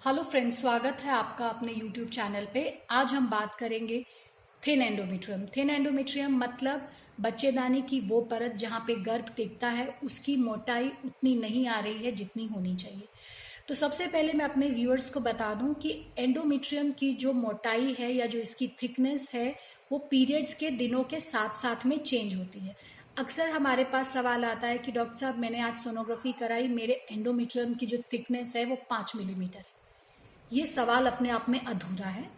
Hello 0.00 0.22
friends 0.22 0.60
स्वागत 0.60 1.00
है 1.00 1.10
आपका 1.12 1.46
अपने 1.46 1.72
यूट्यूब 1.72 2.08
चैनल 2.08 2.46
पे। 2.54 2.62
आज 2.90 3.12
हम 3.12 3.28
बात 3.30 3.54
करेंगे 3.54 3.98
थिन 4.62 4.82
एंडोमेट्रियम 4.82 5.44
थिन 5.56 5.70
एंडोमेट्रियम 5.70 6.36
मतलब 6.38 6.86
बच्चेदानी 7.20 7.80
की 7.82 7.98
वो 8.00 8.20
परत 8.20 8.52
जहाँ 8.52 8.78
पे 8.86 8.94
गर्भ 9.00 9.28
टिकता 9.36 9.68
है, 9.68 9.86
उसकी 10.04 10.36
मोटाई 10.36 10.88
उतनी 11.04 11.34
नहीं 11.36 11.66
आ 11.68 11.78
रही 11.78 12.04
है 12.04 12.12
जितनी 12.12 12.46
होनी 12.46 12.74
चाहिए। 12.74 13.02
तो 13.68 13.74
सबसे 13.74 14.06
पहले 14.06 14.32
मैं 14.32 14.44
अपने 14.44 14.68
व्यूअर्स 14.68 15.08
को 15.10 15.20
बता 15.20 15.52
दूँ 15.54 15.74
कि 15.74 15.92
एंडोमेट्रियम 16.18 16.92
की 16.92 17.12
जो 17.14 17.32
मोटाई 17.32 17.94
है 17.98 18.12
या 18.12 18.26
जो 18.26 18.38
इसकी 18.38 18.68
थिकनेस 18.82 19.30
है, 19.34 19.54
वो 19.92 19.98
पीरियड्स 20.10 20.54
के 20.54 20.70
दिनों 20.76 21.02
के 21.04 21.20
साथ 21.22 21.60
साथ 21.62 21.84
में 21.86 21.96
चेंज 21.98 22.34
होती 22.34 22.60
है। 22.60 22.76
अक्सर 23.18 23.50
हमारे 23.50 23.84
पास 23.86 24.14
सवाल 24.14 24.44
आता 24.44 24.66
है 24.66 24.78
कि 24.78 24.92
डॉक्टर 24.92 25.18
साहब, 25.18 25.38
मैंने 25.38 25.60
आज 25.60 25.76
सोनोग्राफी 25.76 26.32
कराई, 26.32 26.68
मेरे 26.70 27.04
एंडोमेट्रियम 27.12 27.74
की 27.74 27.86
जो 27.86 27.98
थिकनेस 28.12 28.56
है 28.56 28.64
वो 28.64 28.78
पाँच 28.90 29.12
मिलीमीटर 29.16 29.58
है। 29.58 29.78
ये 30.50 30.64
सवाल 30.66 31.06
अपने 31.06 31.30
आप 31.30 31.46
में 31.48 31.60
अधूरा 31.60 32.06
है। 32.06 32.28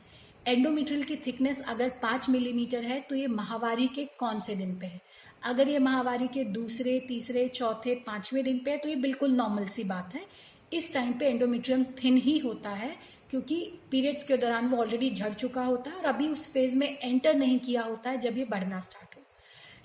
एंडोमेट्रियल 0.46 1.02
की 1.04 1.16
थिकनेस 1.16 1.62
अगर 1.68 1.88
पाँच 2.02 2.28
मिलीमीटर 2.30 2.84
है 2.84 2.98
तो 3.00 3.14
ये 3.14 3.26
माहवारी 3.28 3.86
के 3.88 4.04
कौन 4.18 4.40
से 4.40 4.54
दिन 4.54 4.74
पे 4.78 4.86
है? 4.86 5.00
अगर 5.44 5.68
ये 5.68 5.78
माहवारी 5.78 6.28
के 6.28 6.44
दूसरे, 6.46 6.98
तीसरे, 7.00 7.46
चौथे, 7.48 7.94
पाँचवें 7.96 8.42
दिन 8.44 8.58
पे 8.64 8.70
है 8.70 8.78
तो 8.78 8.88
ये 8.88 8.96
बिल्कुल 8.96 9.30
नॉर्मल 9.32 9.66
सी 9.66 9.84
बात 9.84 10.14
है। 10.14 10.24
इस 10.72 10.92
टाइम 10.94 11.12
पे 11.12 11.26
एंडोमेट्रियम 11.26 11.84
थिन 12.04 12.16
ही 12.16 12.38
होता 12.38 12.70
है, 12.70 12.96
क्योंकि 13.30 13.56
पीरियड्स 13.90 14.24
के 14.24 14.36
दौरान 14.36 14.68
वो 14.68 14.78
ऑलरेडी 14.78 15.10
झड़ 15.10 15.32
चुका 15.32 15.64
होता 15.64 15.90
है 15.90 15.96
और 15.96 16.04
अभी 16.04 16.28
उस 16.28 16.52
फ़ेज़ 16.52 16.76
में 16.78 16.86
एंटर 16.98 17.34
नहीं 17.34 17.58
किया 17.60 17.82
होता 17.82 18.10
है 18.10 18.20
जब 18.20 18.38
ये 18.38 18.44
बढ़ना 18.44 18.80
स्टार्ट 18.80 19.11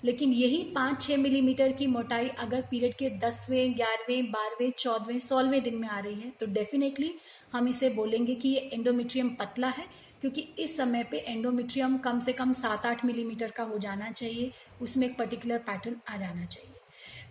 लेकिन 0.02 0.32
यही 0.32 0.62
पाँच 0.74 1.00
छह 1.02 1.16
मिलीमीटर 1.16 1.72
की 1.72 1.86
मोटाई 1.86 2.28
अगर 2.38 2.60
पीरियड 2.70 2.94
के 2.94 3.10
दसवें, 3.18 3.74
ग्यारहवें, 3.76 4.30
बारहवें, 4.30 4.72
चौदहवें, 4.72 5.18
सोलहवें 5.18 5.62
दिन 5.62 5.76
में 5.76 5.88
आ 5.88 5.98
रही 5.98 6.14
है 6.14 6.30
तो 6.40 6.46
डेफिनेटली 6.48 7.14
हम 7.52 7.68
इसे 7.68 7.90
बोलेंगे 7.90 8.34
कि 8.34 8.48
ये 8.48 8.70
एंडोमेट्रियम 8.72 9.28
पतला 9.30 9.68
है, 9.68 9.84
क्योंकि 10.20 10.40
इस 10.58 10.76
समय 10.76 11.04
पे 11.04 11.18
एंडोमेट्रियम 11.18 11.96
कम 11.98 12.20
से 12.20 12.32
कम 12.32 12.52
सात 12.54 12.86
आठ 12.86 13.04
मिलीमीटर 13.04 13.50
का 13.50 13.62
हो 13.64 13.78
जाना 13.78 14.10
चाहिए, 14.12 14.50
उसमें 14.82 15.06
एक 15.06 15.16
पर्टिकुलर 15.18 15.58
पैटर्न 15.60 15.96
आ 16.08 16.16
जाना 16.16 16.44
चाहिए। 16.44 16.74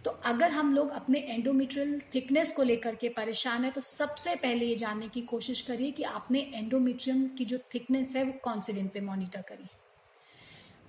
तो 0.05 0.11
अगर 0.25 0.51
हम 0.51 0.73
लोग 0.75 0.89
अपने 0.91 1.19
एंडोमेट्रियल 1.21 1.99
थिकनेस 2.15 2.51
को 2.51 2.63
लेकर 2.63 2.95
के 2.95 3.09
परेशान 3.09 3.63
है 3.65 3.71
तो 3.71 3.81
सबसे 3.83 4.35
पहले 4.35 4.65
ये 4.65 4.75
जानने 4.75 5.07
की 5.07 5.21
कोशिश 5.23 5.61
करिए 5.61 5.91
कि 5.91 6.03
आपने 6.03 6.39
एंडोमेट्रियम 6.53 7.27
की 7.37 7.45
जो 7.45 7.57
थिकनेस 7.73 8.15
है, 8.15 8.23
वो 8.23 8.33
कौन 8.43 8.61
से 8.61 8.73
दिन 8.73 8.87
पे 8.87 9.01
मॉनिटर 9.01 9.41
करिए 9.41 9.67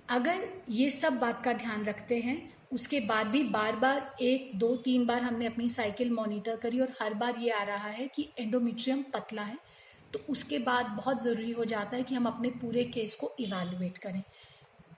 अगर 0.09 0.47
ये 0.69 0.89
सब 0.89 1.17
बात 1.19 1.43
का 1.43 1.51
ध्यान 1.53 1.83
रखते 1.85 2.15
हैं, 2.19 2.53
उसके 2.71 2.99
बाद 2.99 3.27
भी 3.27 3.41
बार 3.43 3.75
बार 3.75 4.15
एक, 4.21 4.51
दो, 4.55 4.75
तीन 4.75 5.05
बार 5.05 5.21
हमने 5.21 5.45
अपनी 5.45 5.69
साइकिल 5.69 6.11
मॉनिटर 6.11 6.55
करी 6.55 6.79
और 6.79 6.93
हर 7.01 7.13
बार 7.13 7.35
ये 7.39 7.49
आ 7.49 7.63
रहा 7.63 7.87
है 7.87 8.07
कि 8.07 8.27
एंडोमेट्रियम 8.39 9.01
पतला 9.13 9.41
है 9.41 9.57
तो 10.13 10.19
उसके 10.29 10.59
बाद 10.59 10.85
बहुत 10.85 11.23
ज़रूरी 11.23 11.51
हो 11.51 11.65
जाता 11.65 11.97
है 11.97 12.03
कि 12.03 12.15
हम 12.15 12.25
अपने 12.25 12.49
पूरे 12.51 12.83
केस 12.83 13.15
को 13.15 13.31
इवेलुएट 13.39 13.97
करें। 13.97 14.21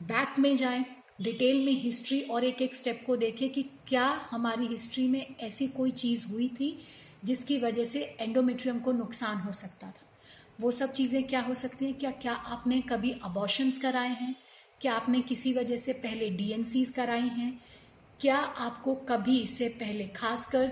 बैक 0.04 0.40
में 0.40 0.56
जाएँ 0.58 0.86
डिटेल 1.22 1.66
में 1.66 1.72
हिस्ट्री 1.74 2.22
और 2.22 2.44
एक 2.44 2.62
एक 2.62 2.76
स्टेप 2.76 3.04
को 3.06 3.16
देखें 3.16 3.50
कि 3.50 3.64
क्या 3.88 4.06
हमारी 4.32 4.68
हिस्ट्री 4.68 5.08
में 5.08 5.36
ऐसी 5.40 5.68
कोई 5.68 5.92
चीज़ 5.92 6.26
हुई 6.28 6.48
थी 6.50 6.78
जिसकी 7.24 7.58
वजह 7.60 7.84
से 7.84 8.04
एंडोमेट्रियम 8.20 8.80
को 8.80 8.92
नुकसान 8.92 9.38
हो 9.38 9.52
सकता 9.54 9.88
था। 9.88 10.08
वो 10.62 10.72
सब 10.72 10.94
चीज़ें 10.94 11.24
क्या 11.24 11.42
हो 11.42 11.54
सकती 11.54 11.86
हैं? 11.86 11.94
क्या 11.94 12.12
क्या 12.12 12.34
आपने 12.34 12.82
कभी 12.82 13.12
अबॉर्शंस 13.24 13.78
कराए 13.78 14.10
हैं? 14.10 14.36
क्या 14.82 14.94
आपने 14.94 15.20
किसी 15.22 15.54
वजह 15.54 15.78
से 15.78 15.94
पहले 15.94 16.30
डीएनसीज 16.30 16.90
कराई 16.90 17.28
हैं? 17.30 17.60
क्या 18.20 18.38
आपको 18.38 18.94
कभी 19.10 19.38
इससे 19.40 19.68
पहले, 19.80 20.06
खासकर 20.08 20.72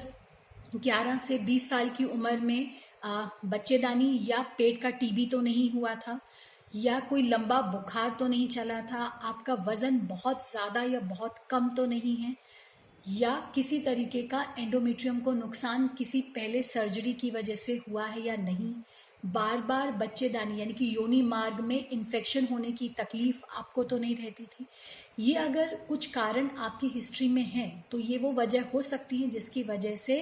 11 0.78 1.18
से 1.18 1.38
20 1.40 1.70
साल 1.70 1.90
की 1.90 2.04
उम्र 2.06 2.38
में 2.40 2.72
बच्चेदानी 3.46 4.20
या 4.24 4.42
पेट 4.58 4.82
का 4.82 4.90
टीबी 4.92 5.26
तो 5.26 5.42
नहीं 5.42 5.70
हुआ 5.72 5.94
था? 5.98 6.20
या 6.76 7.00
कोई 7.00 7.22
लंबा 7.22 7.62
बुखार 7.62 8.16
तो 8.20 8.28
नहीं 8.28 8.48
चला 8.48 8.82
था? 8.82 9.04
आपका 9.04 9.54
वज़न 9.68 10.00
बहुत 10.08 10.50
ज़्यादा 10.52 10.84
या 10.84 11.00
बहुत 11.00 11.36
कम 11.50 11.70
तो 11.78 11.86
नहीं 11.86 12.16
है? 12.16 12.36
या 13.06 13.36
किसी 13.56 13.80
तरीके 13.80 14.22
का 14.28 14.46
एंडोमेट्रियम 14.60 15.20
को 15.20 15.34
नुकसान 15.34 15.88
किसी 15.98 16.22
पहले 16.36 16.64
सर्जरी 16.64 17.14
की 17.14 17.32
वजह 17.32 17.56
से 17.56 17.80
हुआ 17.90 18.06
है 18.06 18.22
या 18.22 18.36
नहीं? 18.38 18.74
बार 19.24 19.62
बार 19.62 19.92
बच्चेदानी 19.92 20.60
यानी 20.60 20.74
कि 20.74 20.86
योनि 20.96 21.22
मार्ग 21.22 21.60
में 21.60 21.90
इन्फेक्शन 21.92 22.48
होने 22.52 22.72
की 22.72 22.88
तकलीफ़ 22.98 23.44
आपको 23.58 23.84
तो 23.84 23.98
नहीं 23.98 24.16
रहती 24.16 24.44
थी। 24.46 24.66
ये 25.20 25.34
अगर 25.36 25.76
कुछ 25.90 26.06
कारण 26.06 26.50
आपकी 26.58 26.88
हिस्ट्री 26.88 27.28
में 27.28 27.44
है 27.44 27.68
तो 27.92 28.00
ये 28.00 28.18
वो 28.18 28.32
वजह 28.34 28.64
हो 28.74 28.82
सकती 28.82 29.18
है 29.18 29.30
जिसकी 29.30 29.64
वजह 29.64 29.96
से 29.96 30.16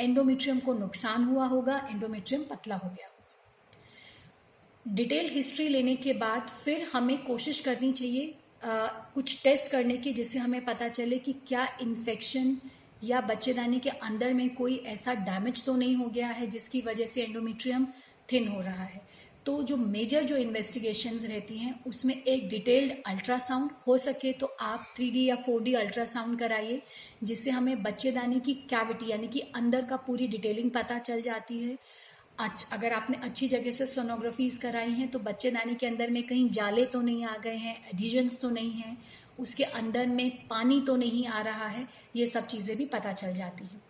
एंडोमेट्रियम 0.00 0.58
को 0.58 0.74
नुकसान 0.74 1.24
हुआ 1.24 1.46
होगा 1.46 1.76
एंडोमेट्रियम 1.90 2.42
पतला 2.44 2.76
हो 2.76 2.88
गया 2.88 3.06
होगा। 3.06 4.94
डिटेल 4.94 5.30
हिस्ट्री 5.30 5.68
लेने 5.68 5.96
के 5.96 6.12
बाद 6.14 6.48
फिर 6.64 6.88
हमें 6.92 7.16
कोशिश 7.24 7.60
करनी 7.60 7.92
चाहिए 7.92 8.34
आ, 8.62 8.86
कुछ 9.14 9.42
टेस्ट 9.44 9.70
करने 9.72 9.96
की 9.96 10.12
जिससे 10.12 10.38
हमें 10.38 10.64
पता 10.64 10.88
चले 10.88 11.18
कि 11.18 11.32
क्या 11.48 11.66
इन्फेक्शन 11.82 12.56
या 13.04 13.20
बच्चेदानी 13.20 13.78
के 13.80 13.90
अंदर 13.90 14.32
में 14.34 14.48
कोई 14.54 14.76
ऐसा 14.86 15.14
डैमेज 15.24 15.64
तो 15.64 15.76
नहीं 15.76 15.94
हो 15.96 16.06
गया 16.08 16.28
है 16.28 16.46
जिसकी 16.46 16.80
वजह 16.80 17.06
से 17.06 17.22
एंडोमेट्रियम 17.22 17.86
थिन 18.32 18.48
हो 18.48 18.60
रहा 18.60 18.84
है। 18.84 19.06
तो 19.46 19.62
जो 19.62 19.76
मेजर 19.76 20.24
जो 20.24 20.36
इन्वेस्टिगेशंस 20.36 21.24
रहती 21.24 21.58
हैं, 21.58 21.74
उसमें 21.86 22.14
एक 22.14 22.48
डिटेल्ड 22.48 22.92
अल्ट्रासाउंड 23.06 23.70
हो 23.86 23.96
सके 23.98 24.32
तो 24.32 24.46
आप 24.62 24.92
थ्री 24.96 25.24
या 25.24 25.36
फोर 25.36 25.74
अल्ट्रासाउंड 25.76 26.38
कराइए, 26.38 26.82
जिससे 27.22 27.50
हमें 27.50 27.82
बच्चेदानी 27.82 28.40
की 28.40 28.54
कैविटी 28.70 29.10
यानी 29.10 29.28
कि 29.28 29.40
अंदर 29.56 29.84
का 29.84 29.96
पूरी 29.98 30.26
डिटेलिंग 30.28 30.70
पता 30.70 30.98
चल 31.00 31.22
जाती 31.22 31.58
है। 31.58 31.76
अगर 32.72 32.92
आपने 32.92 33.16
अच्छी 33.22 33.48
जगह 33.48 33.70
से 33.70 33.86
सोनोग्राफीज 33.86 34.56
कराई 34.58 34.90
हैं 34.90 35.08
तो 35.08 35.18
बच्चेदानी 35.20 35.74
के 35.74 35.86
अंदर 35.86 36.10
में 36.10 36.22
कहीं 36.22 36.48
जाले 36.50 36.84
तो 36.86 37.00
नहीं 37.00 37.24
आ 37.24 37.36
गए 37.36 37.56
हैं 37.56 37.76
एडिजन्स 37.88 38.40
तो 38.40 38.50
नहीं 38.50 38.72
है, 38.72 38.96
उसके 39.38 39.64
अंदर 39.64 40.06
में 40.08 40.30
पानी 40.48 40.80
तो 40.80 40.96
नहीं 40.96 41.26
आ 41.26 41.40
रहा 41.42 41.66
है, 41.66 41.86
ये 42.16 42.26
सब 42.26 42.46
चीज़ें 42.46 42.76
भी 42.76 42.86
पता 42.86 43.12
चल 43.14 43.34
जाती 43.34 43.64
हैं। 43.64 43.82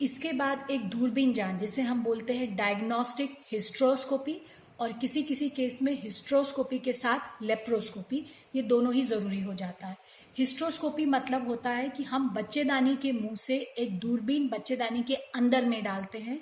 इसके 0.00 0.32
बाद 0.32 0.66
एक 0.70 0.84
दूरबीन 0.90 1.32
जान, 1.32 1.58
जिसे 1.58 1.82
हम 1.82 2.02
बोलते 2.04 2.32
हैं 2.32 2.54
डायग्नोस्टिक 2.56 3.38
हिस्ट्रोस्कोपी 3.52 4.40
और 4.80 4.92
किसी 4.92 5.22
किसी 5.22 5.48
केस 5.48 5.78
में 5.82 5.92
हिस्ट्रोस्कोपी 6.02 6.78
के 6.78 6.92
साथ 6.92 7.42
लेप्रोस्कोपी 7.42 8.24
ये 8.56 8.62
दोनों 8.62 8.92
ही 8.94 9.02
ज़रूरी 9.02 9.40
हो 9.40 9.54
जाता 9.54 9.86
है। 9.86 9.96
हिस्ट्रोस्कोपी 10.38 11.06
मतलब 11.06 11.48
होता 11.48 11.70
है 11.70 11.88
कि 11.88 12.04
हम 12.04 12.28
बच्चेदानी 12.30 12.94
के 12.96 13.12
मुँह 13.12 13.34
से 13.36 13.56
एक 13.78 13.98
दूरबीन 13.98 14.48
बच्चेदानी 14.48 15.02
के 15.02 15.14
अंदर 15.14 15.64
में 15.64 15.82
डालते 15.84 16.18
हैं 16.18 16.40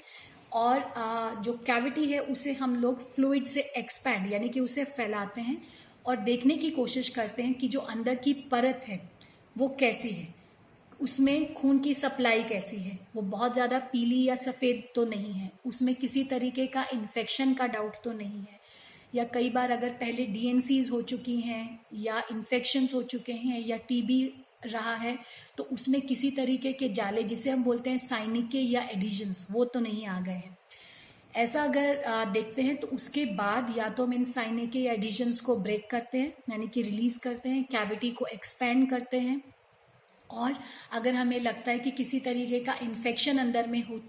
और 0.54 1.42
जो 1.44 1.52
कैविटी 1.66 2.06
है 2.06 2.18
उसे 2.20 2.52
हम 2.52 2.76
लोग 2.76 3.00
फ्लूइड 3.14 3.44
से 3.46 3.60
एक्सपैंड 3.76 4.32
यानी 4.32 4.48
कि 4.48 4.60
उसे 4.60 4.84
फैलाते 4.86 5.40
हैं 5.40 5.60
और 6.06 6.16
देखने 6.16 6.56
की 6.56 6.70
कोशिश 6.70 7.08
करते 7.08 7.42
हैं 7.42 7.54
कि 7.54 7.68
जो 7.68 7.80
अंदर 7.80 8.14
की 8.14 8.32
परत 8.50 8.82
है, 8.88 9.00
वो 9.56 9.68
कैसी 9.80 10.10
है। 10.10 10.34
उसमें 11.00 11.52
खून 11.54 11.78
की 11.78 11.92
सप्लाई 11.94 12.42
कैसी 12.42 12.76
है? 12.76 12.98
वो 13.16 13.22
बहुत 13.24 13.54
ज़्यादा 13.54 13.78
पीली 13.92 14.22
या 14.24 14.34
सफ़ेद 14.34 14.82
तो 14.94 15.04
नहीं 15.04 15.32
है। 15.32 15.50
उसमें 15.66 15.94
किसी 15.94 16.24
तरीके 16.24 16.66
का 16.66 16.86
इन्फेक्शन 16.92 17.54
का 17.54 17.66
डाउट 17.66 17.96
तो 18.04 18.12
नहीं 18.12 18.40
है। 18.40 18.60
या 19.14 19.24
कई 19.24 19.50
बार 19.50 19.70
अगर 19.70 19.90
पहले 19.90 20.26
डीएनसीज 20.26 20.90
हो 20.90 21.00
चुकी 21.02 21.36
हैं, 21.36 21.78
या 21.94 22.22
इन्फेक्शन 22.32 22.88
हो 22.94 23.02
चुके 23.04 23.32
हैं, 23.32 23.60
या 23.60 23.76
टीबी 23.78 24.22
रहा 24.66 24.94
है 24.94 25.16
तो 25.58 25.64
उसमें 25.64 26.00
किसी 26.00 26.30
तरीके 26.30 26.72
के 26.72 26.88
जाले, 26.90 27.22
जिसे 27.22 27.50
हम 27.50 27.64
बोलते 27.64 27.90
हैं 27.90 27.98
साइनिके 27.98 28.58
या 28.60 28.82
एडिजन्स 28.92 29.46
वो 29.50 29.64
तो 29.64 29.80
नहीं 29.80 30.06
आ 30.06 30.20
गए 30.20 30.32
हैं। 30.32 30.56
ऐसा 31.36 31.62
अगर 31.62 32.04
देखते 32.32 32.62
हैं 32.62 32.76
तो 32.76 32.86
उसके 32.86 33.24
बाद 33.34 33.74
या 33.76 33.88
तो 33.88 34.04
हम 34.04 34.12
इन 34.12 34.24
साइनिके 34.24 34.78
या 34.78 34.92
एडिजन्स 34.92 35.40
को 35.40 35.56
ब्रेक 35.56 35.88
करते 35.90 36.18
हैं, 36.18 36.32
यानी 36.50 36.68
कि 36.68 36.82
रिलीज़ 36.82 37.18
करते 37.20 37.48
हैं 37.48 37.64
कैविटी 37.64 38.10
को 38.10 38.26
एक्सपेंड 38.26 38.88
करते 38.90 39.20
हैं 39.20 39.40
और 40.30 40.56
अगर 40.92 41.14
हमें 41.14 41.38
लगता 41.40 41.70
है 41.70 41.78
कि 41.78 41.90
किसी 41.90 42.20
तरीके 42.20 42.60
का 42.60 42.74
इन्फेक्शन 42.82 43.38
अंदर 43.38 43.66
में 43.66 43.82
हो 43.84 44.00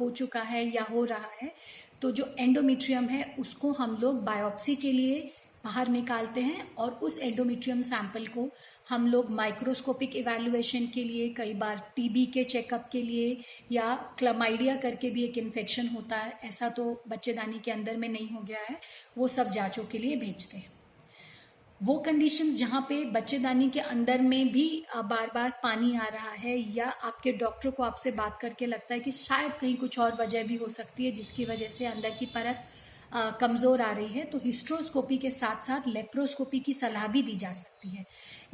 हो 0.00 0.10
चुका 0.10 0.40
है 0.42 0.64
या 0.66 0.82
हो 0.82 1.04
रहा 1.04 1.30
है 1.42 1.52
तो 2.02 2.10
जो 2.10 2.34
एंडोमेट्रियम 2.38 3.04
है, 3.04 3.34
उसको 3.38 3.72
हम 3.72 3.96
लोग 4.00 4.22
बायोप्सी 4.24 4.74
के 4.76 4.92
लिए 4.92 5.30
बाहर 5.64 5.88
निकालते 5.88 6.40
हैं 6.40 6.74
और 6.76 6.90
उस 7.02 7.18
एंडोमेट्रियम 7.18 7.80
सैंपल 7.82 8.26
को 8.26 8.48
हम 8.88 9.06
लोग 9.06 9.30
माइक्रोस्कोपिक 9.30 10.16
इवेल्युएशन 10.16 10.86
के 10.86 11.04
लिए, 11.04 11.28
कई 11.28 11.54
बार 11.54 11.82
टीबी 11.96 12.24
के 12.26 12.44
चेकअप 12.44 12.88
के 12.92 13.02
लिए 13.02 13.36
या 13.72 13.94
क्लमाइडिया 14.18 14.76
करके 14.76 15.10
भी 15.10 15.24
एक 15.24 15.38
इन्फेक्शन 15.38 15.88
होता 15.88 16.16
है, 16.16 16.38
ऐसा 16.44 16.68
तो 16.68 17.02
बच्चेदानी 17.08 17.58
के 17.58 17.70
अंदर 17.70 17.96
में 17.96 18.08
नहीं 18.08 18.30
हो 18.30 18.42
गया 18.42 18.60
है, 18.60 18.80
वो 19.18 19.28
सब 19.28 19.50
जांचों 19.50 19.84
के 19.84 19.98
लिए 19.98 20.16
भेजते 20.16 20.56
हैं। 20.56 20.77
वो 21.80 21.96
कंडीशंस 21.98 22.58
जहाँ 22.58 22.80
पे 22.88 23.04
बच्चेदानी 23.12 23.68
के 23.70 23.80
अंदर 23.80 24.20
में 24.20 24.52
भी 24.52 24.66
बार 24.96 25.30
बार 25.34 25.52
पानी 25.62 25.94
आ 25.96 26.06
रहा 26.06 26.30
है 26.30 26.56
या 26.76 26.86
आपके 27.04 27.32
डॉक्टर 27.34 27.70
को 27.70 27.82
आपसे 27.82 28.10
बात 28.10 28.38
करके 28.42 28.66
लगता 28.66 28.94
है 28.94 29.00
कि 29.00 29.12
शायद 29.12 29.52
कहीं 29.60 29.76
कुछ 29.76 29.98
और 29.98 30.16
वजह 30.20 30.42
भी 30.42 30.56
हो 30.56 30.68
सकती 30.70 31.04
है 31.04 31.12
जिसकी 31.12 31.44
वजह 31.44 31.68
से 31.68 31.86
अंदर 31.86 32.16
की 32.18 32.26
परत 32.26 32.68
कमज़ोर 33.40 33.80
आ 33.80 33.90
रही 33.92 34.06
है 34.08 34.24
तो 34.24 34.38
हिस्ट्रोस्कोपी 34.38 35.16
के 35.18 35.30
साथ 35.30 35.60
साथ 35.62 35.86
लेप्रोस्कोपी 35.88 36.58
की 36.60 36.72
सलाह 36.72 37.06
भी 37.08 37.22
दी 37.22 37.34
जा 37.34 37.52
सकती 37.52 37.88
है। 37.88 38.04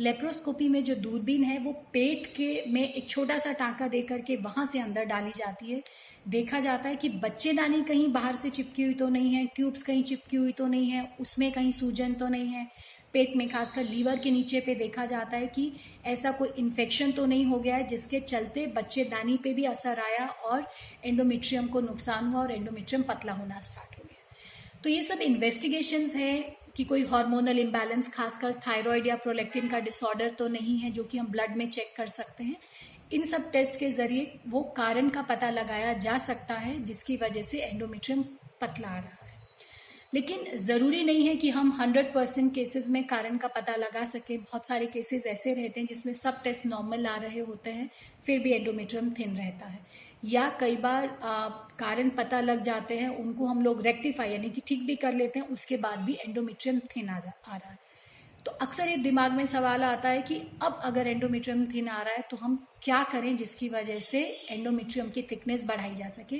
लेप्रोस्कोपी 0.00 0.68
में 0.68 0.82
जो 0.84 0.94
दूरबीन 0.96 1.44
है, 1.44 1.58
वो 1.58 1.72
पेट 1.92 2.26
के 2.26 2.64
में 2.68 2.82
एक 2.82 3.08
छोटा 3.10 3.38
सा 3.38 3.52
टाका 3.52 3.88
दे 3.88 4.02
करके 4.02 4.36
वहाँ 4.36 4.66
से 4.66 4.80
अंदर 4.80 5.04
डाली 5.04 5.32
जाती 5.36 5.72
है। 5.72 5.82
देखा 6.28 6.60
जाता 6.60 6.88
है 6.88 6.96
कि 6.96 7.08
बच्चेदानी 7.18 7.82
कहीं 7.82 8.08
बाहर 8.12 8.36
से 8.36 8.50
चिपकी 8.50 8.82
हुई 8.82 8.94
तो 8.94 9.08
नहीं 9.08 9.34
है, 9.34 9.44
ट्यूब्स 9.46 9.82
कहीं 9.82 10.02
चिपकी 10.04 10.36
हुई 10.36 10.52
तो 10.52 10.66
नहीं 10.66 10.90
है, 10.90 11.08
उसमें 11.20 11.50
कहीं 11.52 11.70
सूजन 11.72 12.14
तो 12.14 12.28
नहीं 12.28 12.48
है। 12.48 12.66
पेट 13.14 13.36
में, 13.36 13.48
खासकर 13.48 13.84
लीवर 13.84 14.18
के 14.18 14.30
नीचे 14.30 14.60
पे 14.60 14.74
देखा 14.74 15.06
जाता 15.06 15.36
है 15.36 15.46
कि 15.46 15.72
ऐसा 16.06 16.30
कोई 16.32 16.48
इन्फेक्शन 16.58 17.12
तो 17.12 17.26
नहीं 17.26 17.44
हो 17.46 17.58
गया 17.58 17.76
है, 17.76 17.86
जिसके 17.86 18.20
चलते 18.22 18.66
बच्चेदानी 18.76 19.36
पे 19.36 19.54
भी 19.54 19.64
असर 19.66 20.00
आया 20.00 20.26
और 20.26 20.66
एंडोमेट्रियम 21.04 21.66
को 21.66 21.80
नुकसान 21.80 22.26
हुआ 22.26 22.40
और 22.40 22.52
एंडोमेट्रियम 22.52 23.02
पतला 23.04 23.32
होना 23.32 23.60
स्टार्ट 23.62 23.98
हो 23.98 24.04
गया। 24.04 24.82
तो 24.84 24.90
ये 24.90 25.02
सब 25.02 25.20
इन्वेस्टिगेशन 25.22 26.06
है 26.16 26.56
कि 26.76 26.84
कोई 26.84 27.04
हार्मोनल 27.06 27.58
इम्बैलेंस 27.58 28.12
खासकर 28.12 28.52
थायराइड 28.66 29.06
या 29.06 29.16
प्रोलेक्टिन 29.16 29.68
का 29.68 29.78
डिसऑर्डर 29.80 30.30
तो 30.30 30.48
नहीं 30.48 30.78
है, 30.78 30.90
जो 30.90 31.04
कि 31.04 31.18
हम 31.18 31.26
ब्लड 31.26 31.56
में 31.56 31.68
चेक 31.70 31.94
कर 31.96 32.06
सकते 32.10 32.44
हैं। 32.44 32.56
इन 33.12 33.22
सब 33.24 33.50
टेस्ट 33.50 33.78
के 33.80 33.90
ज़रिए 33.90 34.40
वो 34.48 34.62
कारण 34.76 35.08
का 35.08 35.22
पता 35.22 35.50
लगाया 35.50 35.92
जा 35.98 36.16
सकता 36.20 36.54
है, 36.56 36.82
जिसकी 36.84 37.16
वजह 37.16 37.42
से 37.42 37.58
एंडोमेट्रियम 37.60 38.22
पतला 38.60 38.88
आ 38.88 38.98
रहा 38.98 39.18
है। 39.18 39.23
लेकिन 40.14 40.44
ज़रूरी 40.56 41.02
नहीं 41.04 41.26
है 41.28 41.34
कि 41.36 41.50
हम 41.50 41.70
100 41.78 42.12
परसेंट 42.14 42.54
केसेज 42.54 42.88
में 42.90 43.02
कारण 43.06 43.36
का 43.36 43.48
पता 43.48 43.74
लगा 43.76 44.04
सके। 44.04 44.36
बहुत 44.38 44.66
सारे 44.66 44.86
केसेस 44.86 45.26
ऐसे 45.26 45.54
रहते 45.54 45.80
हैं 45.80 45.86
जिसमें 45.86 46.12
सब 46.14 46.42
टेस्ट 46.42 46.66
नॉर्मल 46.66 47.06
आ 47.06 47.16
रहे 47.16 47.40
होते 47.40 47.70
हैं 47.70 47.90
फिर 48.26 48.38
भी 48.38 48.52
एंडोमेट्रियम 48.52 49.10
थिन 49.10 49.36
रहता 49.36 49.66
है। 49.66 49.78
या 50.24 50.48
कई 50.60 50.76
बार 50.76 51.08
आ, 51.22 51.48
कारण 51.78 52.10
पता 52.10 52.40
लग 52.40 52.62
जाते 52.62 52.98
हैं 52.98 53.08
उनको 53.16 53.46
हम 53.46 53.62
लोग 53.62 53.82
रेक्टिफाई 53.82 54.30
यानी 54.30 54.50
कि 54.50 54.62
ठीक 54.66 54.86
भी 54.86 54.96
कर 54.96 55.14
लेते 55.14 55.38
हैं 55.38 55.48
उसके 55.48 55.76
बाद 55.76 55.98
भी 55.98 56.18
एंडोमेट्रियम 56.26 56.78
थिन 56.96 57.08
आ, 57.08 57.18
जा 57.20 57.32
आ 57.48 57.56
रहा 57.56 57.70
है। 57.70 57.78
तो 58.46 58.50
अक्सर 58.52 58.88
ये 58.88 58.96
दिमाग 58.96 59.32
में 59.32 59.44
सवाल 59.46 59.82
आता 59.84 60.08
है 60.08 60.22
कि 60.22 60.34
अब 60.62 60.80
अगर 60.84 61.06
एंडोमेट्रियम 61.06 61.64
थिन 61.66 61.88
आ 61.88 62.00
रहा 62.02 62.14
है 62.14 62.24
तो 62.30 62.36
हम 62.36 62.56
क्या 62.82 63.02
करें 63.02 63.36
जिसकी 63.36 63.68
वजह 63.68 64.00
से 64.00 64.20
एंडोमेट्रियम 64.50 65.08
की 65.10 65.22
थिकनेस 65.22 65.64
बढ़ाई 65.64 65.94
जा 65.94 66.08
सके? 66.08 66.38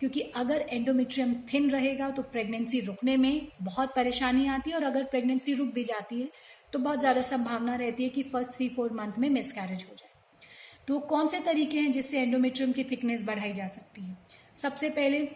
क्योंकि 0.00 0.20
अगर 0.20 0.66
एंडोमेट्रियम 0.70 1.34
थिन 1.52 1.70
रहेगा 1.70 2.10
तो 2.10 2.22
प्रेगनेंसी 2.22 2.80
रुकने 2.80 3.16
में 3.16 3.46
बहुत 3.62 3.94
परेशानी 3.96 4.46
आती 4.46 4.70
है, 4.70 4.76
और 4.76 4.82
अगर 4.82 5.04
प्रेगनेंसी 5.04 5.54
रुक 5.54 5.72
भी 5.74 5.84
जाती 5.84 6.20
है 6.20 6.28
तो 6.72 6.78
बहुत 6.78 7.00
ज़्यादा 7.00 7.22
संभावना 7.22 7.74
रहती 7.76 8.02
है 8.02 8.08
कि 8.08 8.22
फ़र्स्ट 8.22 8.52
थ्री 8.52 8.68
फोर 8.68 8.92
मंथ 8.92 9.18
में 9.18 9.28
मिसकैरेज 9.30 9.86
हो 9.90 9.94
जाए। 9.96 10.12
तो 10.88 10.98
कौन 10.98 11.28
से 11.28 11.40
तरीके 11.40 11.80
हैं 11.80 11.92
जिससे 11.92 12.20
एंडोमेट्रियम 12.20 12.72
की 12.72 12.84
थिकनेस 12.84 13.24
बढ़ाई 13.26 13.52
जा 13.52 13.66
सकती 13.68 14.02
है? 14.02 14.16
सबसे 14.56 14.90
पहले 14.90 15.28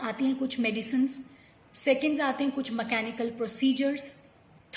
आती 0.00 0.24
हैं 0.24 0.36
कुछ 0.36 0.60
मेडिसिन 0.60 1.06
सेकेंड्स 1.74 2.20
आते 2.20 2.44
हैं 2.44 2.52
कुछ 2.52 2.72
मैकेनिकल 2.72 3.30
प्रोसीजर्स 3.30 4.23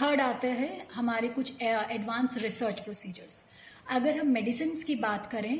थर्ड 0.02 0.22
आता 0.22 0.48
है 0.48 0.88
हमारे 0.94 1.28
कुछ 1.30 1.62
एडवांस 1.62 2.38
रिसर्च 2.38 2.80
प्रोसीजर्स 2.80 3.44
अगर 3.92 4.18
हम 4.18 4.28
मेडिसिन 4.32 4.74
की 4.88 4.96
बात 4.98 5.30
करें 5.32 5.58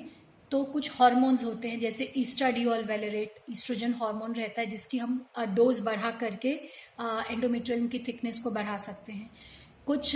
तो 0.52 0.64
कुछ 0.64 0.90
हार्मोन्स 0.94 1.44
होते 1.44 1.68
हैं, 1.68 1.80
जैसे 1.80 2.12
ईस्टाडियोल 2.18 2.84
वेलेरेट 2.84 3.40
ईस्ट्रोजन 3.52 3.94
हार्मोन 3.94 4.34
रहता 4.34 4.62
है, 4.62 4.68
जिसकी 4.68 4.98
हम 4.98 5.26
डोज 5.50 5.80
बढ़ा 5.80 6.12
करके 6.12 6.50
एंडोमेट्रियम 7.30 7.88
की 7.88 8.00
थिकनेस 8.00 8.40
को 8.40 8.52
बढ़ा 8.52 8.78
सकते 8.78 9.14
हैं। 9.14 9.30
कुछ 9.88 10.16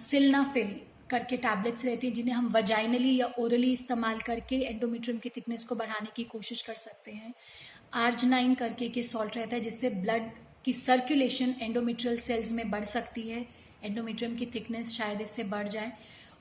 सिल्नाफिल 0.00 0.74
करके 1.10 1.36
टैबलेट्स 1.36 1.84
रहती 1.84 2.06
हैं, 2.06 2.14
जिन्हें 2.14 2.34
हम 2.34 2.48
वजाइनली 2.52 3.16
या 3.16 3.26
ओरली 3.38 3.72
इस्तेमाल 3.72 4.18
करके 4.20 4.56
एंडोमेट्रियम 4.64 5.18
की 5.18 5.28
थिकनेस 5.28 5.64
को 5.64 5.74
बढ़ाने 5.74 6.10
की 6.16 6.24
कोशिश 6.26 6.62
कर 6.62 6.74
सकते 6.76 7.10
हैं। 7.12 7.34
आर्जनाइन 7.96 8.54
करके, 8.54 8.88
के 8.88 9.02
सॉल्ट 9.02 9.36
रहता 9.36 9.56
है, 9.56 9.62
जिससे 9.62 9.90
ब्लड 9.90 10.30
की 10.68 10.72
सर्कुलेशन 10.74 11.54
एंडोमेट्रियल 11.62 12.18
सेल्स 12.20 12.52
में 12.52 12.70
बढ़ 12.70 12.84
सकती 12.86 13.28
है। 13.28 13.46
एंडोमेट्रियम 13.84 14.36
की 14.36 14.46
थिकनेस 14.54 14.92
शायद 14.92 15.20
इससे 15.20 15.44
बढ़ 15.46 15.68
जाए। 15.68 15.92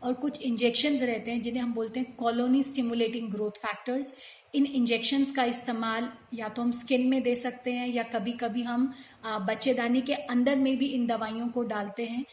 और 0.03 0.13
कुछ 0.15 0.41
इंजेक्शन 0.41 0.95
रहते 0.97 1.31
हैं, 1.31 1.41
जिन्हें 1.41 1.62
हम 1.62 1.74
बोलते 1.74 2.00
हैं 2.00 2.15
कॉलोनी 2.15 2.62
स्टिमुलेटिंग 2.63 3.29
ग्रोथ 3.31 3.51
फैक्टर्स 3.59 4.13
इन 4.56 4.65
इंजेक्शंस 4.65 5.31
का 5.31 5.44
इस्तेमाल 5.45 6.09
या 6.33 6.50
तो 6.50 6.62
हम 6.62 6.71
स्किन 6.74 7.07
में 7.07 7.21
दे 7.24 7.35
सकते 7.35 7.71
हैं, 7.71 7.88
या 7.89 8.03
कभी 8.06 8.31
कभी 8.33 8.63
हम 8.63 8.94
बच्चेदानी 9.25 10.01
के 10.01 10.13
अंदर 10.13 10.56
में 10.57 10.77
भी 10.77 10.85
इन 10.88 11.07
दवाइयों 11.07 11.47
को 11.50 11.63
डालते 11.65 12.06
हैं 12.06 12.24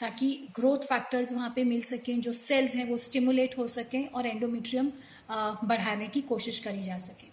ताकि 0.00 0.28
ग्रोथ 0.56 0.86
फैक्टर्स 0.88 1.32
वहाँ 1.32 1.52
पे 1.56 1.64
मिल 1.64 1.82
सकें, 1.84 2.20
जो 2.20 2.32
सेल्स 2.34 2.74
हैं 2.74 2.88
वो 2.88 2.98
स्टिमुलेट 3.00 3.58
हो 3.58 3.68
सकें 3.70 4.06
और 4.06 4.26
एंडोमेट्रियम 4.26 4.92
बढ़ाने 5.64 6.08
की 6.08 6.20
कोशिश 6.24 6.58
करी 6.60 6.82
जा 6.82 6.96
सके। 7.00 7.25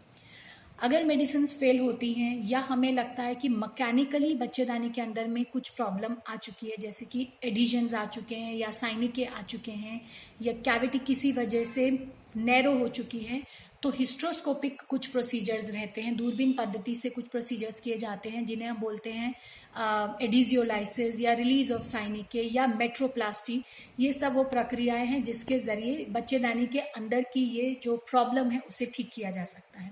अगर 0.84 1.04
मेडिसिन 1.04 1.46
फेल 1.48 1.80
होती 1.80 2.12
हैं, 2.14 2.48
या 2.48 2.60
हमें 2.60 2.92
लगता 2.92 3.24
है 3.24 3.36
कि 3.36 3.50
मकैनिकली 3.50 4.34
बच्चेदानी 4.36 4.90
के 4.90 5.02
अंदर 5.02 5.28
में 5.28 5.44
कुछ 5.54 5.70
प्रॉब्लम 5.70 6.16
आ 6.30 6.36
चुकी 6.38 6.68
है, 6.68 6.76
जैसे 6.80 7.06
कि 7.06 7.28
एडिजन्स 7.44 7.94
आ 7.94 8.06
चुके 8.08 8.36
हैं, 8.36 8.54
या 8.56 8.70
साइनिके 8.72 9.26
आ 9.26 9.42
चुके 9.44 9.72
हैं, 9.74 10.00
या 10.42 10.54
कैविटी 10.66 11.00
किसी 11.02 11.32
वजह 11.32 11.64
से 11.66 11.90
नैरो 12.38 12.74
हो 12.78 12.88
चुकी 12.90 13.20
है 13.20 13.42
तो 13.84 13.90
हिस्ट्रोस्कोपिक 13.92 14.82
कुछ 14.90 15.08
प्रोसीजर्स 15.08 15.70
रहते 15.70 16.02
हैं, 16.02 16.16
दूरबीन 16.18 16.54
पद्धति 16.54 16.96
से 16.96 17.10
कुछ 17.10 17.28
प्रोसीजर्स 17.28 17.80
किए 17.80 17.98
जाते 17.98 18.30
हैं, 18.30 18.44
जिन्हें 18.46 18.68
हम 18.70 18.78
बोलते 18.80 19.12
हैं 19.12 19.34
एडिजियोलाइसिस 20.22 21.20
या 21.22 21.34
रिलीज़ 21.36 21.74
ऑफ़ 21.74 21.84
साइनिके 21.86 22.42
या 22.56 22.68
मेट्रोप्लास्टी 22.70 23.62
ये 24.00 24.14
सब 24.14 24.36
वो 24.36 24.44
प्रक्रियाएँ 24.50 25.06
हैं 25.08 25.22
जिसके 25.24 25.60
ज़रिए 25.62 26.06
बच्चेदानी 26.12 26.66
के 26.68 26.80
अंदर 26.80 27.22
की 27.34 27.44
ये 27.52 27.76
जो 27.84 27.98
प्रॉब्लम 28.12 28.50
है, 28.52 28.60
उसे 28.70 28.92
ठीक 28.96 29.10
किया 29.14 29.32
जा 29.32 29.44
सकता 29.46 29.82
है। 29.82 29.92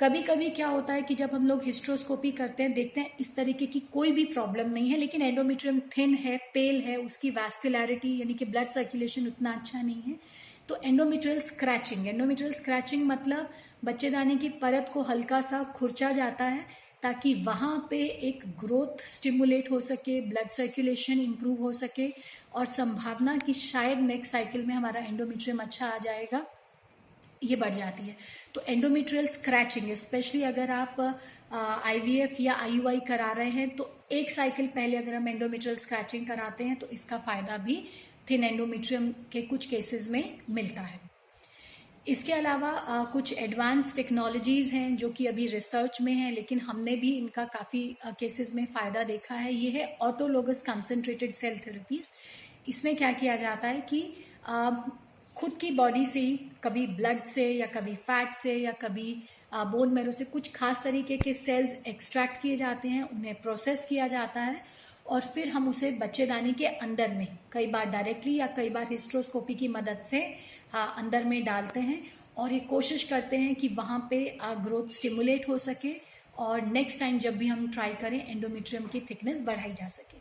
कभी 0.00 0.20
कभी 0.22 0.48
क्या 0.50 0.68
होता 0.68 0.92
है 0.92 1.02
कि 1.02 1.14
जब 1.14 1.30
हम 1.34 1.46
लोग 1.46 1.64
हिस्ट्रोस्कोपी 1.64 2.30
करते 2.32 2.62
हैं, 2.62 2.72
देखते 2.74 3.00
हैं 3.00 3.10
इस 3.20 3.34
तरीके 3.36 3.66
की 3.66 3.80
कोई 3.92 4.12
भी 4.12 4.24
प्रॉब्लम 4.26 4.68
नहीं 4.68 4.90
है, 4.90 4.98
लेकिन 4.98 5.22
एंडोमेट्रियम 5.22 5.80
थिन 5.96 6.14
है 6.14 6.36
पेल 6.54 6.80
है, 6.80 6.96
उसकी 6.96 7.30
वैस्कुलरिटी 7.30 8.16
यानी 8.20 8.34
कि 8.34 8.44
ब्लड 8.44 8.68
सर्कुलेशन 8.68 9.26
उतना 9.26 9.52
अच्छा 9.52 9.82
नहीं 9.82 10.02
है 10.02 10.18
तो 10.68 10.78
एंडोमेट्रियल 10.84 11.40
स्क्रैचिंग 11.40 12.06
एंडोमेट्रियल 12.08 12.52
स्क्रैचिंग 12.52 13.04
मतलब 13.06 13.50
बच्चेदानी 13.84 14.36
की 14.36 14.48
परत 14.60 14.90
को 14.94 15.02
हल्का 15.02 15.40
सा 15.40 15.62
खुर्चा 15.76 16.10
जाता 16.12 16.44
है, 16.44 16.64
ताकि 17.02 17.34
वहाँ 17.44 17.76
पे 17.90 17.98
एक 18.28 18.44
ग्रोथ 18.60 19.04
स्टिमुलेट 19.08 19.70
हो 19.70 19.80
सके 19.80 20.20
ब्लड 20.20 20.48
सर्कुलेशन 20.50 21.20
इंप्रूव 21.20 21.60
हो 21.62 21.72
सके, 21.72 22.08
और 22.54 22.66
संभावना 22.68 23.36
कि 23.36 23.52
शायद 23.54 24.00
नेक्स्ट 24.00 24.32
साइकिल 24.32 24.64
में 24.66 24.74
हमारा 24.74 25.00
एंडोमेट्रियम 25.02 25.58
अच्छा 25.58 25.86
आ 25.86 25.98
जाएगा। 25.98 26.44
ये 27.42 27.56
बढ़ 27.56 27.74
जाती 27.74 28.02
है। 28.02 28.16
तो 28.54 28.62
एंडोमेट्रियल 28.68 29.26
स्क्रैचिंग 29.28 29.92
स्पेशली 29.96 30.42
अगर 30.44 30.70
आप 30.70 31.00
आईवीएफ 31.52 32.36
या 32.40 32.54
आईयूआई 32.54 33.00
करा 33.08 33.30
रहे 33.32 33.50
हैं 33.50 33.68
तो 33.76 33.90
एक 34.12 34.30
साइकिल 34.30 34.66
पहले 34.68 34.96
अगर 34.96 35.14
हम 35.14 35.28
एंडोमेट्रियल 35.28 35.76
स्क्रैचिंग 35.78 36.26
कराते 36.26 36.64
हैं 36.64 36.78
तो 36.78 36.86
इसका 36.92 37.18
फ़ायदा 37.18 37.56
भी 37.58 37.82
थिन 38.30 38.44
एंडोमेट्रियम 38.44 39.10
के 39.32 39.42
कुछ 39.42 39.66
केसेस 39.66 40.08
में 40.10 40.38
मिलता 40.50 40.82
है। 40.82 41.00
इसके 42.08 42.32
अलावा 42.32 42.68
आ, 42.68 43.04
कुछ 43.04 43.32
एडवांस 43.34 43.94
टेक्नोलॉजीज़ 43.96 44.74
हैं 44.74 44.96
जो 44.96 45.08
कि 45.10 45.26
अभी 45.26 45.46
रिसर्च 45.46 46.00
में 46.00 46.12
हैं 46.12 46.30
लेकिन 46.32 46.60
हमने 46.60 46.96
भी 46.96 47.10
इनका 47.16 47.44
काफ़ी 47.46 47.82
केसेस 48.20 48.54
में 48.54 48.64
फ़ायदा 48.66 49.02
देखा 49.04 49.34
है। 49.34 49.54
ये 49.54 49.70
है 49.70 49.84
ऑटोलोगस 50.02 50.62
कंसंट्रेटेड 50.62 51.32
सेल 51.34 51.58
थेरेपीज 51.66 52.10
इसमें 52.68 52.94
क्या 52.96 53.12
किया 53.14 53.36
जाता 53.38 53.68
है 53.68 53.80
कि 53.90 54.02
आ, 54.46 54.70
खुद 55.36 55.58
की 55.60 55.70
बॉडी 55.72 56.06
से 56.06 56.20
ही 56.20 56.38
कभी 56.64 56.86
ब्लड 56.86 57.22
से 57.24 57.48
या 57.50 57.66
कभी 57.66 57.94
फैट 57.96 58.34
से 58.34 58.54
या 58.54 58.72
कभी 58.80 59.22
बोन 59.54 59.92
मैरो 59.94 60.12
से 60.12 60.24
कुछ 60.26 60.52
खास 60.54 60.82
तरीके 60.84 61.16
के 61.16 61.34
सेल्स 61.34 61.74
एक्सट्रैक्ट 61.88 62.40
किए 62.42 62.56
जाते 62.56 62.88
हैं, 62.88 63.02
उन्हें 63.04 63.34
प्रोसेस 63.42 63.86
किया 63.88 64.06
जाता 64.08 64.40
है 64.40 64.62
और 65.06 65.20
फिर 65.24 65.48
हम 65.48 65.68
उसे 65.68 65.90
बच्चेदानी 65.92 66.52
के 66.52 66.66
अंदर 66.66 67.10
में, 67.10 67.26
कई 67.52 67.66
बार 67.66 67.86
डायरेक्टली 67.86 68.36
या 68.36 68.46
कई 68.56 68.70
बार 68.70 68.86
हिस्ट्रोस्कोपी 68.90 69.54
की 69.54 69.68
मदद 69.68 70.00
से 70.02 70.22
अंदर 70.74 71.24
में 71.24 71.42
डालते 71.44 71.80
हैं 71.80 72.02
और 72.36 72.52
ये 72.52 72.60
कोशिश 72.60 73.04
करते 73.04 73.36
हैं 73.36 73.54
कि 73.54 73.68
वहाँ 73.68 74.06
पे 74.10 74.24
ग्रोथ 74.42 74.88
स्टिमुलेट 74.88 75.48
हो 75.48 75.58
सके 75.58 75.94
और 76.38 76.60
नेक्स्ट 76.62 77.00
टाइम 77.00 77.18
जब 77.18 77.36
भी 77.38 77.46
हम 77.46 77.70
ट्राई 77.72 77.94
करें 78.00 78.24
एंडोमेट्रियम 78.28 78.86
की 78.86 79.00
थिकनेस 79.00 79.42
बढ़ाई 79.46 79.72
जा 79.72 79.88
सके। 79.88 80.19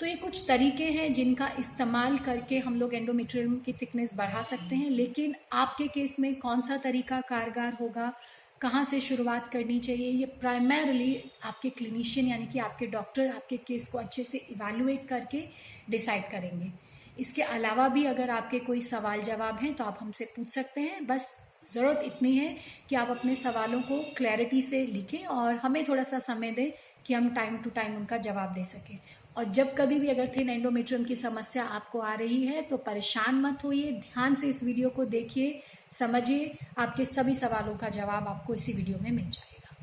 तो 0.00 0.06
ये 0.06 0.14
कुछ 0.14 0.44
तरीके 0.48 0.84
हैं 0.84 1.12
जिनका 1.12 1.50
इस्तेमाल 1.58 2.18
करके 2.18 2.58
हम 2.58 2.78
लोग 2.80 2.94
एंडोमेट्रियम 2.94 3.56
की 3.56 3.72
थिकनेस 3.72 4.12
बढ़ा 4.16 4.42
सकते 4.42 4.76
हैं। 4.76 4.90
लेकिन 4.90 5.34
आपके 5.52 5.86
केस 5.88 6.16
में 6.20 6.34
कौन 6.34 6.60
सा 6.60 6.76
तरीका 6.76 7.20
कारगर 7.20 7.72
होगा? 7.80 8.12
कहाँ 8.60 8.84
से 8.84 9.00
शुरुआत 9.00 9.50
करनी 9.52 9.78
चाहिए? 9.80 10.10
ये 10.10 10.26
प्राइमरली 10.40 11.30
आपके 11.44 11.70
क्लिनिशियन 11.70 12.26
यानी 12.26 12.46
कि 12.46 12.58
आपके 12.58 12.86
डॉक्टर 12.86 13.28
आपके 13.28 13.56
केस 13.56 13.88
को 13.88 13.98
अच्छे 13.98 14.24
से 14.24 14.38
इवेलुएट 14.38 15.08
करके 15.08 15.44
डिसाइड 15.90 16.30
करेंगे। 16.30 16.72
इसके 17.20 17.42
अलावा 17.42 17.88
भी 17.88 18.04
अगर 18.04 18.30
आपके 18.30 18.58
कोई 18.58 18.80
सवाल 18.80 19.22
जवाब 19.22 19.58
हैं 19.58 19.74
तो 19.74 19.84
आप 19.84 19.98
हमसे 20.00 20.24
पूछ 20.36 20.50
सकते 20.50 20.80
हैं। 20.80 21.06
बस 21.06 21.30
ज़रूरत 21.68 22.02
इतनी 22.06 22.36
है 22.36 22.56
कि 22.88 22.96
आप 22.96 23.10
अपने 23.10 23.34
सवालों 23.34 23.80
को 23.82 23.98
क्लैरिटी 24.16 24.62
से 24.62 24.86
लिखें 24.86 25.24
और 25.24 25.54
हमें 25.54 25.84
थोड़ा 25.88 26.02
सा 26.02 26.18
समय 26.18 26.50
दें 26.50 26.70
कि 27.06 27.14
हम 27.14 27.28
टाइम 27.34 27.56
टू 27.56 27.70
टाइम 27.70 27.96
उनका 27.96 28.16
जवाब 28.16 28.52
दे 28.54 28.64
सकें। 28.64 28.98
और 29.38 29.44
जब 29.52 29.74
कभी 29.76 29.98
भी 30.00 30.08
अगर 30.08 30.30
थिन 30.36 30.48
एंडोमेट्रियम 30.50 31.04
की 31.04 31.16
समस्या 31.16 31.64
आपको 31.64 31.98
आ 32.00 32.14
रही 32.14 32.42
है 32.42 32.62
तो 32.62 32.76
परेशान 32.76 33.40
मत 33.40 33.64
होइए, 33.64 33.92
ध्यान 33.92 34.34
से 34.34 34.46
इस 34.46 34.62
वीडियो 34.64 34.88
को 34.90 35.04
देखिए, 35.06 35.60
समझिए, 35.92 36.54
आपके 36.78 37.04
सभी 37.04 37.34
सवालों 37.34 37.76
का 37.76 37.88
जवाब 37.90 38.28
आपको 38.28 38.54
इसी 38.54 38.72
वीडियो 38.72 38.98
में 38.98 39.10
मिल 39.10 39.30
जाएगा। 39.30 39.76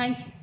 थैंक 0.00 0.18
यू 0.18 0.41